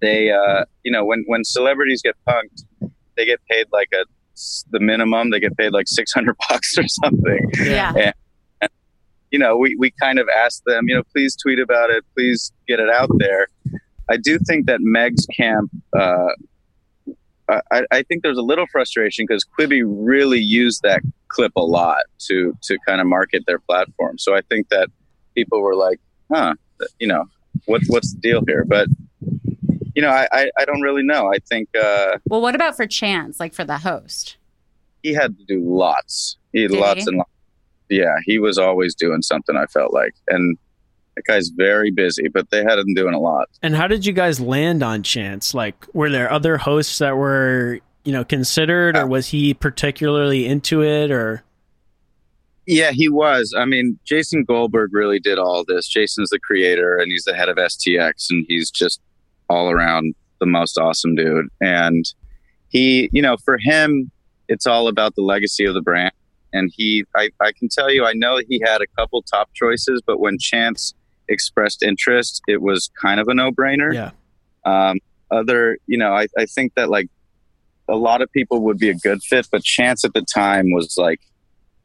they 0.00 0.30
uh, 0.30 0.64
you 0.84 0.92
know 0.92 1.04
when 1.04 1.24
when 1.26 1.44
celebrities 1.44 2.02
get 2.02 2.14
punked, 2.28 2.64
they 3.16 3.24
get 3.24 3.40
paid 3.50 3.66
like 3.72 3.88
a 3.94 4.04
the 4.70 4.80
minimum. 4.80 5.30
They 5.30 5.40
get 5.40 5.56
paid 5.56 5.72
like 5.72 5.88
six 5.88 6.12
hundred 6.12 6.36
bucks 6.48 6.76
or 6.78 6.86
something. 6.86 7.50
Yeah. 7.58 8.12
You 9.30 9.38
know, 9.38 9.56
we 9.56 9.74
we 9.76 9.90
kind 9.92 10.18
of 10.18 10.28
asked 10.28 10.64
them, 10.66 10.88
you 10.88 10.94
know, 10.94 11.02
please 11.14 11.34
tweet 11.36 11.58
about 11.58 11.90
it, 11.90 12.04
please 12.14 12.52
get 12.68 12.80
it 12.80 12.90
out 12.90 13.08
there. 13.18 13.48
I 14.10 14.18
do 14.18 14.38
think 14.38 14.66
that 14.66 14.80
Meg's 14.80 15.26
camp. 15.26 15.70
Uh, 15.96 16.28
I, 17.70 17.82
I 17.90 18.02
think 18.02 18.22
there's 18.22 18.38
a 18.38 18.42
little 18.42 18.66
frustration 18.70 19.26
because 19.26 19.44
Quibi 19.58 19.82
really 19.84 20.38
used 20.38 20.82
that 20.82 21.02
clip 21.28 21.52
a 21.56 21.62
lot 21.62 22.04
to 22.26 22.56
to 22.62 22.78
kind 22.86 23.00
of 23.00 23.06
market 23.06 23.44
their 23.46 23.58
platform. 23.58 24.18
So 24.18 24.34
I 24.34 24.42
think 24.42 24.68
that 24.68 24.88
people 25.34 25.60
were 25.60 25.74
like, 25.74 25.98
"Huh, 26.30 26.54
you 26.98 27.06
know, 27.06 27.24
what 27.66 27.82
what's 27.88 28.12
the 28.12 28.20
deal 28.20 28.42
here?" 28.46 28.64
But 28.66 28.88
you 29.94 30.02
know, 30.02 30.08
I 30.10 30.26
I, 30.32 30.50
I 30.58 30.64
don't 30.64 30.80
really 30.80 31.02
know. 31.02 31.32
I 31.32 31.38
think 31.48 31.68
uh, 31.76 32.18
Well, 32.26 32.40
what 32.40 32.54
about 32.54 32.76
for 32.76 32.86
Chance, 32.86 33.38
like 33.40 33.54
for 33.54 33.64
the 33.64 33.78
host? 33.78 34.36
he 35.02 35.12
had 35.12 35.36
to 35.36 35.44
do 35.46 35.60
lots. 35.64 36.36
He 36.52 36.62
had 36.62 36.70
Did 36.70 36.80
lots 36.80 37.00
he? 37.00 37.08
and 37.08 37.16
lots. 37.18 37.30
Yeah, 37.88 38.14
he 38.24 38.38
was 38.38 38.56
always 38.56 38.94
doing 38.94 39.20
something. 39.20 39.56
I 39.56 39.66
felt 39.66 39.92
like, 39.92 40.14
and 40.28 40.56
that 41.16 41.24
guy's 41.24 41.48
very 41.48 41.90
busy, 41.90 42.28
but 42.28 42.48
they 42.50 42.62
had 42.62 42.78
him 42.78 42.94
doing 42.94 43.12
a 43.12 43.18
lot. 43.18 43.48
And 43.62 43.74
how 43.74 43.88
did 43.88 44.06
you 44.06 44.12
guys 44.12 44.38
land 44.40 44.82
on 44.84 45.02
Chance? 45.02 45.54
Like, 45.54 45.74
were 45.92 46.08
there 46.08 46.30
other 46.30 46.56
hosts 46.56 46.98
that 46.98 47.16
were, 47.16 47.80
you 48.04 48.12
know, 48.12 48.24
considered, 48.24 48.96
or 48.96 49.06
was 49.06 49.26
he 49.28 49.52
particularly 49.54 50.46
into 50.46 50.82
it, 50.84 51.10
or? 51.10 51.42
Yeah, 52.66 52.92
he 52.92 53.08
was. 53.08 53.52
I 53.58 53.64
mean, 53.64 53.98
Jason 54.04 54.44
Goldberg 54.44 54.94
really 54.94 55.18
did 55.18 55.36
all 55.38 55.64
this. 55.66 55.88
Jason's 55.88 56.30
the 56.30 56.38
creator 56.38 56.96
and 56.96 57.10
he's 57.10 57.24
the 57.24 57.34
head 57.34 57.48
of 57.48 57.56
STX 57.56 58.30
and 58.30 58.46
he's 58.48 58.70
just 58.70 59.00
all 59.52 59.70
around 59.70 60.14
the 60.40 60.46
most 60.46 60.78
awesome 60.78 61.14
dude. 61.14 61.48
And 61.60 62.04
he, 62.68 63.08
you 63.12 63.22
know, 63.22 63.36
for 63.36 63.58
him, 63.58 64.10
it's 64.48 64.66
all 64.66 64.88
about 64.88 65.14
the 65.14 65.22
legacy 65.22 65.64
of 65.64 65.74
the 65.74 65.82
brand. 65.82 66.12
and 66.52 66.70
he 66.76 67.04
I, 67.14 67.30
I 67.40 67.52
can 67.52 67.68
tell 67.68 67.90
you 67.90 68.04
I 68.04 68.12
know 68.12 68.40
he 68.48 68.60
had 68.64 68.80
a 68.80 68.86
couple 68.98 69.22
top 69.22 69.50
choices, 69.54 70.02
but 70.06 70.20
when 70.20 70.38
Chance 70.38 70.94
expressed 71.28 71.82
interest, 71.82 72.42
it 72.46 72.60
was 72.60 72.90
kind 73.00 73.20
of 73.20 73.28
a 73.28 73.34
no 73.34 73.50
brainer. 73.50 73.92
Yeah. 73.92 74.10
Um, 74.64 74.98
other, 75.30 75.78
you 75.86 75.98
know, 75.98 76.12
I, 76.12 76.26
I 76.38 76.46
think 76.46 76.74
that 76.74 76.90
like 76.90 77.08
a 77.88 77.96
lot 77.96 78.22
of 78.22 78.30
people 78.32 78.60
would 78.62 78.78
be 78.78 78.90
a 78.90 78.94
good 78.94 79.22
fit, 79.22 79.48
but 79.50 79.62
Chance 79.62 80.04
at 80.04 80.12
the 80.12 80.24
time 80.34 80.70
was 80.70 80.94
like, 80.96 81.20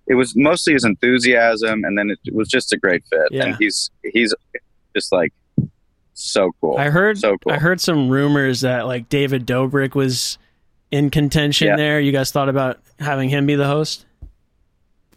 it 0.06 0.16
was 0.16 0.36
mostly 0.36 0.74
his 0.74 0.84
enthusiasm, 0.84 1.84
and 1.84 1.98
then 1.98 2.12
it 2.12 2.34
was 2.34 2.48
just 2.48 2.72
a 2.74 2.78
great 2.78 3.04
fit. 3.10 3.28
Yeah. 3.32 3.46
And 3.46 3.56
he's 3.60 3.90
he's 4.14 4.34
just 4.96 5.12
like 5.12 5.34
so 6.24 6.52
cool. 6.62 6.78
I 6.78 6.90
heard 6.90 7.18
so 7.18 7.38
cool. 7.38 7.54
I 7.54 7.58
heard 7.58 7.80
some 7.82 8.10
rumors 8.10 8.62
that 8.62 8.88
like 8.88 9.10
David 9.10 9.46
Dobrik 9.46 9.96
was 9.96 10.38
in 10.92 11.10
contention 11.10 11.68
Yeah. 11.70 11.76
there. 11.76 12.00
You 12.00 12.12
guys 12.12 12.32
thought 12.32 12.50
about 12.50 12.80
having 13.00 13.30
him 13.30 13.46
be 13.46 13.56
the 13.56 13.68
host? 13.68 14.06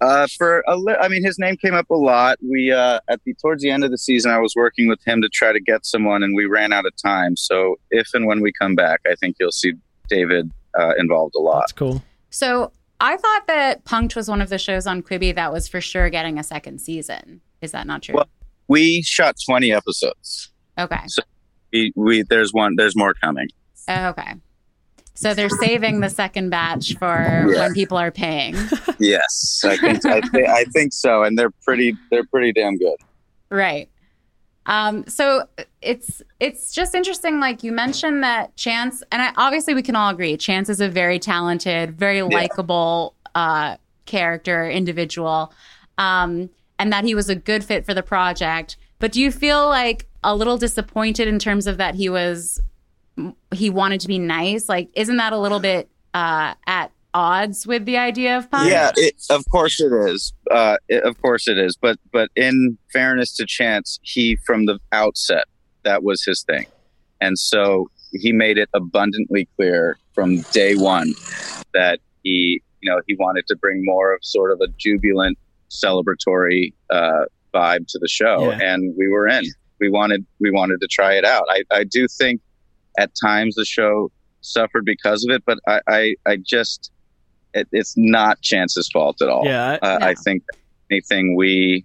Uh, 0.00 0.26
for 0.38 0.64
a 0.66 0.76
li- 0.76 0.96
I 0.98 1.08
mean, 1.08 1.22
his 1.22 1.38
name 1.38 1.56
came 1.58 1.74
up 1.74 1.90
a 1.90 1.94
lot. 1.94 2.38
We 2.42 2.72
uh, 2.72 3.00
at 3.08 3.20
the 3.24 3.34
towards 3.34 3.62
the 3.62 3.70
end 3.70 3.84
of 3.84 3.90
the 3.90 3.98
season, 3.98 4.30
I 4.30 4.38
was 4.38 4.54
working 4.56 4.88
with 4.88 4.98
him 5.06 5.20
to 5.20 5.28
try 5.28 5.52
to 5.52 5.60
get 5.60 5.84
someone, 5.84 6.22
and 6.22 6.34
we 6.34 6.46
ran 6.46 6.72
out 6.72 6.86
of 6.86 6.92
time. 6.96 7.36
So 7.36 7.76
if 7.90 8.14
and 8.14 8.26
when 8.26 8.40
we 8.40 8.50
come 8.52 8.74
back, 8.74 9.00
I 9.06 9.14
think 9.16 9.36
you'll 9.38 9.52
see 9.52 9.74
David 10.08 10.50
uh, 10.78 10.92
involved 10.98 11.34
a 11.36 11.40
lot. 11.40 11.60
That's 11.60 11.72
cool. 11.72 12.02
So 12.30 12.72
I 12.98 13.18
thought 13.18 13.46
that 13.46 13.84
Punked 13.84 14.16
was 14.16 14.26
one 14.28 14.40
of 14.40 14.48
the 14.48 14.58
shows 14.58 14.86
on 14.86 15.02
Quibi 15.02 15.34
that 15.34 15.52
was 15.52 15.68
for 15.68 15.82
sure 15.82 16.08
getting 16.08 16.38
a 16.38 16.42
second 16.44 16.80
season. 16.80 17.42
Is 17.60 17.72
that 17.72 17.86
not 17.86 18.02
true? 18.02 18.14
Well- 18.14 18.28
We 18.68 19.02
shot 19.02 19.36
twenty 19.46 19.70
episodes. 19.70 20.50
Okay. 20.80 21.06
We, 21.72 21.92
we 21.94 22.22
there's 22.22 22.52
one 22.52 22.74
there's 22.76 22.96
more 22.96 23.14
coming. 23.14 23.48
Okay. 23.88 24.34
So 25.14 25.34
they're 25.34 25.48
saving 25.50 26.00
the 26.00 26.08
second 26.08 26.50
batch 26.50 26.96
for 26.96 27.06
Yeah. 27.48 27.60
when 27.60 27.74
people 27.74 27.98
are 27.98 28.10
paying. 28.10 28.56
Yes, 28.98 29.62
I 29.64 29.78
think 29.78 30.04
I, 30.04 30.20
th- 30.20 30.46
I 30.46 30.64
think 30.74 30.92
so, 30.92 31.22
and 31.22 31.38
they're 31.38 31.50
pretty 31.64 31.96
they're 32.10 32.26
pretty 32.26 32.52
damn 32.52 32.76
good. 32.76 32.96
Right. 33.50 33.88
Um, 34.66 35.06
so 35.06 35.48
it's 35.80 36.20
it's 36.38 36.72
just 36.74 36.94
interesting. 36.94 37.40
Like 37.40 37.62
you 37.62 37.72
mentioned 37.72 38.22
that 38.24 38.54
Chance, 38.56 39.02
and 39.10 39.22
I, 39.22 39.32
obviously 39.38 39.72
we 39.72 39.80
can 39.82 39.96
all 39.96 40.10
agree, 40.10 40.36
Chance 40.36 40.68
is 40.68 40.82
a 40.82 40.88
very 40.88 41.18
talented, 41.18 41.98
very 41.98 42.20
likable 42.20 43.14
uh, 43.34 43.78
character, 44.04 44.68
individual, 44.68 45.50
um, 45.96 46.50
and 46.78 46.92
that 46.92 47.04
he 47.04 47.14
was 47.14 47.30
a 47.30 47.34
good 47.34 47.64
fit 47.64 47.86
for 47.86 47.94
the 47.94 48.02
project. 48.02 48.76
But 48.98 49.12
do 49.12 49.20
you 49.22 49.32
feel 49.32 49.66
like 49.66 50.06
a 50.22 50.34
little 50.34 50.58
disappointed 50.58 51.28
in 51.28 51.38
terms 51.38 51.66
of 51.66 51.76
that 51.78 51.94
he 51.94 52.08
was 52.08 52.60
he 53.52 53.70
wanted 53.70 54.00
to 54.00 54.08
be 54.08 54.18
nice? 54.18 54.68
Like, 54.68 54.88
isn't 54.94 55.16
that 55.16 55.32
a 55.32 55.38
little 55.38 55.60
bit 55.60 55.88
uh, 56.14 56.54
at 56.66 56.90
odds 57.12 57.66
with 57.66 57.84
the 57.84 57.96
idea 57.96 58.38
of 58.38 58.50
punk? 58.50 58.70
Yeah, 58.70 58.92
it, 58.96 59.14
of 59.30 59.44
course 59.50 59.80
it 59.80 59.92
is. 59.92 60.32
Uh, 60.50 60.76
it, 60.88 61.02
of 61.04 61.20
course 61.20 61.48
it 61.48 61.58
is. 61.58 61.76
But 61.76 61.98
but 62.12 62.30
in 62.36 62.78
fairness 62.92 63.34
to 63.36 63.46
Chance, 63.46 63.98
he 64.02 64.36
from 64.46 64.66
the 64.66 64.78
outset 64.92 65.44
that 65.82 66.02
was 66.02 66.22
his 66.24 66.42
thing, 66.42 66.66
and 67.20 67.38
so 67.38 67.90
he 68.12 68.32
made 68.32 68.58
it 68.58 68.68
abundantly 68.74 69.48
clear 69.56 69.96
from 70.14 70.40
day 70.52 70.74
one 70.76 71.14
that 71.74 72.00
he 72.22 72.60
you 72.80 72.90
know 72.90 73.00
he 73.06 73.16
wanted 73.16 73.46
to 73.48 73.56
bring 73.56 73.84
more 73.84 74.14
of 74.14 74.20
sort 74.22 74.52
of 74.52 74.60
a 74.60 74.68
jubilant, 74.78 75.36
celebratory 75.70 76.72
uh, 76.90 77.24
vibe 77.54 77.86
to 77.88 77.98
the 77.98 78.08
show, 78.08 78.50
Yeah. 78.50 78.58
and 78.74 78.94
we 78.96 79.08
were 79.08 79.28
in. 79.28 79.44
We 79.80 79.88
wanted 79.90 80.24
we 80.40 80.50
wanted 80.50 80.80
to 80.82 80.86
try 80.88 81.14
it 81.14 81.24
out. 81.24 81.44
I, 81.48 81.62
I 81.72 81.84
do 81.84 82.06
think 82.06 82.40
at 82.98 83.10
times 83.20 83.54
the 83.54 83.64
show 83.64 84.10
suffered 84.42 84.84
because 84.84 85.24
of 85.24 85.34
it, 85.34 85.42
but 85.46 85.58
I 85.66 85.80
I, 85.88 86.14
I 86.26 86.36
just 86.36 86.90
it, 87.54 87.66
it's 87.72 87.94
not 87.96 88.40
Chance's 88.42 88.88
fault 88.92 89.20
at 89.22 89.28
all. 89.28 89.44
Yeah, 89.44 89.78
I- 89.82 89.94
uh, 89.94 89.98
No. 89.98 90.06
I 90.06 90.14
think 90.14 90.42
anything 90.90 91.34
we, 91.34 91.84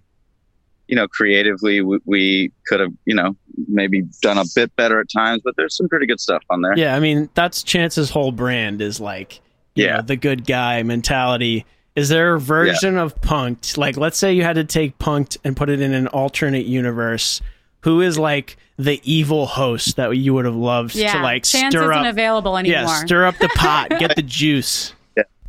you 0.88 0.94
know, 0.96 1.08
creatively 1.08 1.80
we, 1.80 1.98
we 2.04 2.52
could 2.66 2.80
have, 2.80 2.92
you 3.04 3.14
know, 3.14 3.34
maybe 3.68 4.02
done 4.22 4.38
a 4.38 4.44
bit 4.54 4.74
better 4.76 5.00
at 5.00 5.06
times, 5.10 5.42
but 5.44 5.54
there's 5.56 5.76
some 5.76 5.88
pretty 5.88 6.06
good 6.06 6.20
stuff 6.20 6.42
on 6.50 6.60
there. 6.62 6.76
Yeah, 6.78 6.94
I 6.94 7.00
mean 7.00 7.30
that's 7.34 7.62
Chance's 7.62 8.10
whole 8.10 8.30
brand 8.32 8.80
is 8.82 9.00
like, 9.00 9.40
you 9.74 9.86
Yeah. 9.86 9.96
know, 9.96 10.02
the 10.02 10.16
good 10.16 10.46
guy 10.46 10.82
mentality. 10.82 11.64
Is 11.96 12.10
there 12.10 12.34
a 12.34 12.38
version 12.40 12.98
of 12.98 13.18
Punked? 13.22 13.78
Like, 13.78 13.96
let's 13.96 14.18
say 14.18 14.34
you 14.34 14.42
had 14.42 14.56
to 14.56 14.64
take 14.64 14.98
Punked 14.98 15.38
and 15.44 15.56
put 15.56 15.70
it 15.70 15.80
in 15.80 15.94
an 15.94 16.08
alternate 16.08 16.66
universe. 16.66 17.40
Who 17.86 18.00
is 18.00 18.18
like 18.18 18.56
the 18.76 19.00
evil 19.04 19.46
host 19.46 19.94
that 19.94 20.10
you 20.16 20.34
would 20.34 20.44
have 20.44 20.56
loved 20.56 20.96
Yeah. 20.96 21.12
to 21.14 21.20
like 21.22 21.44
Chance 21.44 21.72
stir 21.72 21.92
isn't 21.92 22.04
up? 22.06 22.12
available 22.12 22.58
anymore. 22.58 22.80
Yeah, 22.82 22.86
stir 23.04 23.24
up 23.26 23.38
the 23.38 23.48
pot, 23.54 23.90
get 23.90 24.16
the 24.16 24.22
juice. 24.26 24.92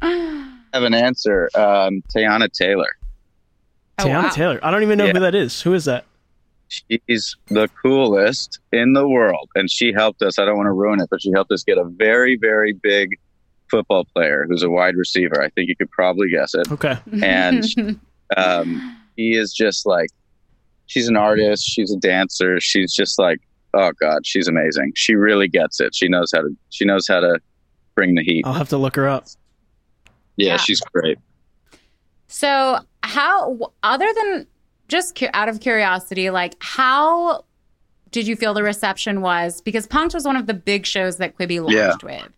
I 0.03 0.53
have 0.72 0.84
an 0.84 0.94
answer. 0.94 1.50
Um, 1.56 2.03
Teyana 2.15 2.51
Taylor. 2.51 2.96
Oh, 3.98 4.03
Teyana 4.06 4.24
wow. 4.25 4.29
Taylor. 4.29 4.60
I 4.62 4.70
don't 4.70 4.84
even 4.84 5.00
know 5.00 5.06
Yeah. 5.06 5.13
who 5.13 5.20
that 5.22 5.34
is. 5.34 5.60
Who 5.63 5.74
is 5.74 5.86
that? 5.86 6.06
She's 6.70 7.36
the 7.48 7.70
coolest 7.82 8.60
in 8.72 8.94
the 8.94 9.08
world, 9.08 9.50
and 9.56 9.72
she 9.72 9.91
helped 9.91 10.22
us. 10.22 10.38
I 10.38 10.46
don't 10.46 10.58
want 10.58 10.67
to 10.67 10.74
ruin 10.74 11.01
it, 11.01 11.08
but 11.10 11.24
she 11.24 11.32
helped 11.32 11.51
us 11.51 11.63
get 11.63 11.79
a 11.79 11.86
very, 11.86 12.38
very 12.39 12.74
big 12.74 13.17
football 13.72 14.06
player 14.13 14.46
who's 14.48 14.62
a 14.62 14.70
wide 14.70 14.96
receiver. 14.96 15.41
I 15.41 15.50
think 15.50 15.70
you 15.70 15.75
could 15.75 15.89
probably 15.89 16.29
guess 16.29 16.53
it. 16.53 16.72
Okay. 16.72 16.98
And 17.24 17.65
um, 18.38 18.98
he 19.15 19.36
is 19.36 19.53
just 19.53 19.88
like 19.88 20.10
she's 20.88 21.08
an 21.08 21.15
artist 21.15 21.63
she's 21.65 21.91
a 21.94 21.98
dancer 21.98 22.60
she's 22.60 22.94
just 22.94 23.20
like 23.20 23.39
oh 23.74 23.91
god 24.00 24.25
she's 24.25 24.48
amazing 24.48 24.91
she 24.96 25.13
really 25.15 25.48
gets 25.48 25.79
it 25.79 25.94
she 25.94 26.08
knows 26.08 26.32
how 26.34 26.41
to 26.41 26.50
she 26.70 26.84
knows 26.86 27.08
how 27.08 27.20
to 27.20 27.39
bring 27.96 28.15
the 28.15 28.24
heat 28.24 28.44
I'll 28.46 28.53
have 28.53 28.70
to 28.70 28.77
look 28.77 28.96
her 28.96 29.08
up. 29.08 29.25
yeah, 30.36 30.51
Yeah. 30.53 30.58
she's 30.58 30.79
great 30.94 31.17
So, 32.27 32.79
how, 33.03 33.72
other 33.84 34.08
than 34.15 34.48
just 34.89 35.15
cu- 35.17 35.29
out 35.34 35.48
of 35.50 35.60
curiosity, 35.62 36.29
like 36.29 36.56
how 36.60 37.46
did 38.12 38.27
you 38.27 38.36
feel 38.36 38.53
the 38.53 38.63
reception 38.63 39.22
was? 39.22 39.62
Because 39.62 39.88
Punked 39.88 40.13
was 40.13 40.25
one 40.25 40.36
of 40.36 40.46
the 40.48 40.53
big 40.53 40.86
shows 40.86 41.17
that 41.17 41.38
Quibi 41.38 41.60
launched 41.62 42.03
with. 42.03 42.29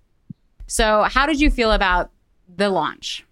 So, 0.68 1.04
how 1.04 1.26
did 1.26 1.40
you 1.42 1.50
feel 1.50 1.72
about 1.72 2.12
the 2.56 2.70
launch 2.70 3.26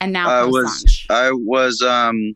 and 0.00 0.12
now 0.12 0.28
I 0.30 0.44
was 0.44 0.64
launch? 0.64 1.06
i 1.10 1.30
was 1.32 1.82
um 1.82 2.34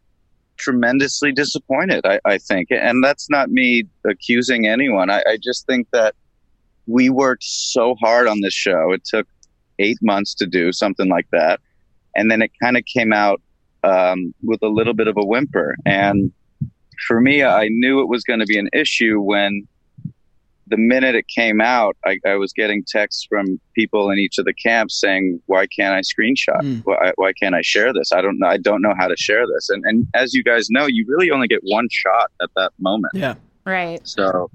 tremendously 0.62 1.32
disappointed 1.32 2.06
I, 2.06 2.20
I 2.24 2.38
think. 2.38 2.68
And 2.70 3.02
that's 3.02 3.28
not 3.28 3.50
me 3.50 3.84
accusing 4.06 4.66
anyone. 4.66 5.10
I, 5.10 5.22
I 5.26 5.36
just 5.42 5.66
think 5.66 5.88
that 5.92 6.14
we 6.86 7.10
worked 7.10 7.44
so 7.44 7.94
hard 7.96 8.26
on 8.28 8.40
this 8.40 8.54
show. 8.54 8.92
It 8.92 9.04
took 9.04 9.26
eight 9.78 9.98
months 10.02 10.34
to 10.36 10.46
do 10.46 10.72
something 10.72 11.08
like 11.08 11.26
that. 11.32 11.60
And 12.14 12.30
then 12.30 12.42
it 12.42 12.52
kind 12.62 12.76
of 12.76 12.84
came 12.84 13.12
out 13.12 13.40
um, 13.84 14.34
with 14.42 14.62
a 14.62 14.68
little 14.68 14.94
bit 14.94 15.08
of 15.08 15.16
a 15.16 15.24
whimper. 15.24 15.76
And 15.84 16.32
for 17.08 17.20
me 17.20 17.42
i 17.42 17.68
knew 17.68 18.00
it 18.00 18.08
was 18.08 18.22
going 18.22 18.38
to 18.38 18.46
be 18.46 18.58
an 18.58 18.68
issue 18.72 19.20
when 19.20 19.66
the 20.68 20.76
minute 20.76 21.14
it 21.14 21.26
came 21.28 21.60
out 21.60 21.96
I, 22.04 22.18
I 22.26 22.34
was 22.36 22.52
getting 22.52 22.84
texts 22.86 23.26
from 23.28 23.60
people 23.74 24.10
in 24.10 24.18
each 24.18 24.38
of 24.38 24.44
the 24.44 24.54
camps 24.54 25.00
saying 25.00 25.40
why 25.46 25.66
can't 25.66 25.94
i 25.94 26.00
screenshot 26.00 26.60
Mm. 26.62 26.82
why, 26.84 27.12
why 27.16 27.32
can't 27.32 27.54
i 27.54 27.62
share 27.62 27.92
this 27.92 28.12
i 28.12 28.20
don't 28.22 28.38
know 28.38 28.46
i 28.46 28.56
don't 28.58 28.80
know 28.82 28.94
how 28.96 29.08
to 29.08 29.16
share 29.16 29.44
this 29.46 29.68
and, 29.70 29.82
and 29.84 30.06
as 30.14 30.34
you 30.34 30.44
guys 30.44 30.68
know 30.70 30.86
you 30.86 31.04
really 31.08 31.30
only 31.30 31.48
get 31.48 31.60
one 31.62 31.88
shot 31.90 32.30
at 32.42 32.50
that 32.56 32.70
moment 32.78 33.12
Yeah. 33.14 33.34
right. 33.64 34.00
so 34.06 34.50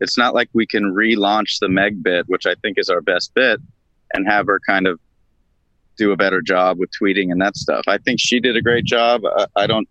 it's 0.00 0.16
not 0.16 0.34
like 0.34 0.48
we 0.54 0.66
can 0.66 0.84
relaunch 0.94 1.58
the 1.60 1.68
Meg 1.68 2.02
bit, 2.02 2.24
which 2.26 2.46
I 2.46 2.54
think 2.62 2.78
is 2.78 2.88
our 2.88 3.02
best 3.02 3.34
bit, 3.34 3.60
and 4.14 4.26
have 4.26 4.46
her 4.46 4.58
kind 4.66 4.86
of 4.86 4.98
do 5.98 6.10
a 6.12 6.16
better 6.16 6.40
job 6.40 6.78
with 6.78 6.88
tweeting 6.98 7.30
and 7.30 7.38
that 7.42 7.54
stuff. 7.54 7.84
I 7.86 7.98
think 7.98 8.18
she 8.18 8.40
did 8.40 8.56
a 8.56 8.62
great 8.62 8.86
job. 8.86 9.20
I, 9.26 9.44
I 9.56 9.66
don't. 9.66 9.86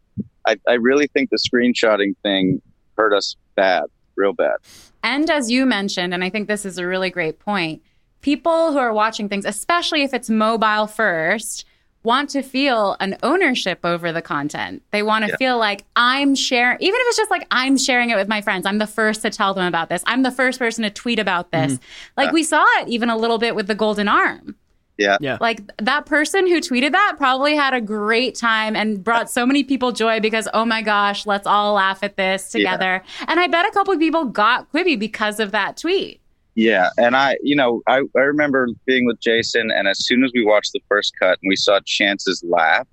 I, 0.47 0.57
I 0.67 0.73
really 0.73 1.05
think 1.13 1.29
the 1.29 1.37
screenshotting 1.37 2.15
thing 2.23 2.59
hurt 2.97 3.13
us 3.13 3.35
bad, 3.55 3.83
real 4.19 4.33
bad. 4.33 4.57
And 5.03 5.29
as 5.29 5.49
you 5.49 5.65
mentioned, 5.65 6.13
and 6.13 6.23
I 6.23 6.29
think 6.29 6.47
this 6.47 6.65
is 6.65 6.77
a 6.77 6.85
really 6.85 7.09
great 7.09 7.39
point, 7.39 7.81
people 8.21 8.71
who 8.73 8.77
are 8.77 8.93
watching 8.93 9.29
things, 9.29 9.45
especially 9.45 10.03
if 10.03 10.13
it's 10.13 10.29
mobile 10.29 10.87
first, 10.87 11.65
want 12.03 12.29
to 12.29 12.41
feel 12.41 12.95
an 13.01 13.17
ownership 13.23 13.79
over 13.83 14.11
the 14.11 14.21
content. 14.21 14.81
They 14.91 15.03
want 15.03 15.25
to 15.25 15.31
Yeah. 15.31 15.37
feel 15.37 15.57
like 15.57 15.83
I'm 15.95 16.33
sharing, 16.35 16.77
even 16.81 16.95
if 16.99 17.07
it's 17.07 17.17
just 17.17 17.31
like 17.31 17.45
I'm 17.51 17.77
sharing 17.77 18.09
it 18.09 18.15
with 18.15 18.27
my 18.29 18.41
friends. 18.41 18.65
I'm 18.65 18.77
the 18.77 18.87
first 18.87 19.21
to 19.23 19.29
tell 19.29 19.53
them 19.53 19.65
about 19.65 19.89
this. 19.89 20.01
I'm 20.05 20.23
the 20.23 20.31
first 20.31 20.59
person 20.59 20.83
to 20.83 20.89
tweet 20.89 21.19
about 21.19 21.51
this. 21.51 21.73
Mm-hmm. 21.73 21.83
Like 22.17 22.27
Yeah. 22.27 22.33
we 22.33 22.43
saw 22.43 22.63
it 22.79 22.87
even 22.87 23.09
a 23.09 23.17
little 23.17 23.37
bit 23.37 23.53
with 23.55 23.67
the 23.67 23.75
golden 23.75 24.07
arm. 24.07 24.55
Yeah. 24.99 25.17
Yeah. 25.21 25.37
Like 25.41 25.61
that 25.77 26.05
person 26.05 26.45
who 26.45 26.59
tweeted 26.59 26.91
that 26.91 27.15
probably 27.17 27.55
had 27.55 27.73
a 27.73 27.81
great 27.81 28.35
time 28.35 28.75
and 28.75 29.03
brought 29.03 29.29
so 29.31 29.45
many 29.45 29.63
people 29.63 29.91
joy 29.91 30.19
because, 30.19 30.47
oh 30.53 30.65
my 30.65 30.81
gosh, 30.81 31.25
let's 31.25 31.47
all 31.47 31.73
laugh 31.73 32.03
at 32.03 32.17
this 32.17 32.53
Yeah. 32.53 32.59
together. 32.71 33.03
And 33.27 33.39
I 33.39 33.47
bet 33.47 33.65
a 33.65 33.71
couple 33.71 33.93
of 33.93 33.99
people 33.99 34.25
got 34.25 34.71
Quibi 34.71 34.99
because 34.99 35.39
of 35.39 35.51
that 35.51 35.77
tweet. 35.77 36.19
Yeah, 36.55 36.89
and 36.97 37.15
I, 37.15 37.37
you 37.41 37.55
know, 37.55 37.81
I, 37.87 38.01
I 38.17 38.19
remember 38.19 38.67
being 38.85 39.05
with 39.05 39.21
Jason, 39.21 39.71
and 39.71 39.87
as 39.87 40.05
soon 40.05 40.25
as 40.25 40.31
we 40.35 40.43
watched 40.43 40.73
the 40.73 40.81
first 40.89 41.13
cut 41.17 41.39
and 41.41 41.47
we 41.47 41.55
saw 41.55 41.79
Chance's 41.85 42.43
laugh, 42.45 42.85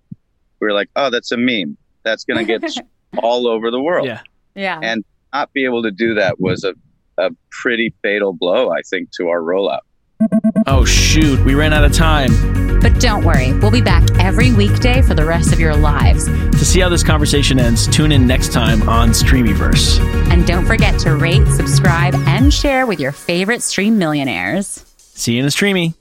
we 0.60 0.68
were 0.68 0.72
like, 0.72 0.88
"Oh, 0.94 1.10
that's 1.10 1.32
a 1.32 1.36
meme. 1.36 1.76
That's 2.04 2.24
gonna 2.24 2.44
get 2.44 2.62
all 3.18 3.48
over 3.48 3.72
the 3.72 3.80
world." 3.80 4.06
Yeah. 4.06 4.20
Yeah. 4.54 4.78
And 4.82 5.04
not 5.32 5.52
be 5.52 5.64
able 5.64 5.82
to 5.82 5.90
do 5.90 6.14
that 6.14 6.38
was 6.38 6.62
a, 6.62 6.74
a 7.18 7.30
pretty 7.50 7.92
fatal 8.02 8.32
blow, 8.32 8.70
I 8.70 8.82
think, 8.82 9.10
to 9.18 9.30
our 9.30 9.40
rollout. 9.40 9.80
Oh 10.66 10.84
shoot, 10.84 11.44
we 11.44 11.54
ran 11.54 11.72
out 11.72 11.84
of 11.84 11.92
time. 11.92 12.30
But 12.80 13.00
don't 13.00 13.24
worry, 13.24 13.52
we'll 13.54 13.70
be 13.70 13.80
back 13.80 14.08
every 14.18 14.52
weekday 14.52 15.02
for 15.02 15.14
the 15.14 15.24
rest 15.24 15.52
of 15.52 15.60
your 15.60 15.76
lives. 15.76 16.26
To 16.26 16.64
see 16.64 16.80
how 16.80 16.88
this 16.88 17.02
conversation 17.02 17.58
ends, 17.58 17.86
tune 17.86 18.12
in 18.12 18.26
next 18.26 18.52
time 18.52 18.88
on 18.88 19.10
Streamyverse. 19.10 20.00
And 20.30 20.46
don't 20.46 20.66
forget 20.66 20.98
to 21.00 21.16
rate, 21.16 21.46
subscribe, 21.48 22.14
and 22.26 22.52
share 22.52 22.86
with 22.86 23.00
your 23.00 23.12
favorite 23.12 23.62
stream 23.62 23.98
millionaires. 23.98 24.84
See 24.96 25.34
you 25.34 25.40
in 25.40 25.44
the 25.44 25.50
streamy. 25.50 25.94